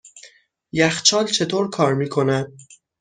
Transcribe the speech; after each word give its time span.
یخچال 0.71 1.25
چطور 1.25 1.69
کار 1.69 1.93
میکند؟ 1.93 2.57